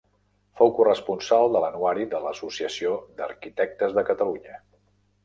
[0.59, 4.57] Fou corresponsal de l'Anuari de l'Associació d'Arquitectes de Catalunya.